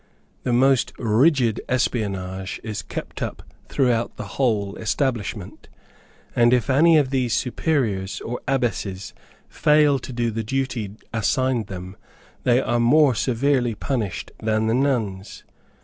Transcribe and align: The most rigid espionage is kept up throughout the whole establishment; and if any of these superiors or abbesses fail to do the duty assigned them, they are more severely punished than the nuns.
The 0.41 0.51
most 0.51 0.93
rigid 0.97 1.61
espionage 1.69 2.59
is 2.63 2.81
kept 2.81 3.21
up 3.21 3.43
throughout 3.69 4.17
the 4.17 4.23
whole 4.29 4.75
establishment; 4.77 5.69
and 6.35 6.53
if 6.53 6.71
any 6.71 6.97
of 6.97 7.11
these 7.11 7.35
superiors 7.35 8.19
or 8.21 8.41
abbesses 8.47 9.13
fail 9.47 9.99
to 9.99 10.11
do 10.11 10.31
the 10.31 10.43
duty 10.43 10.95
assigned 11.13 11.67
them, 11.67 11.97
they 12.45 12.59
are 12.59 12.79
more 12.79 13.13
severely 13.13 13.75
punished 13.75 14.31
than 14.39 14.65
the 14.65 14.73
nuns. 14.73 15.43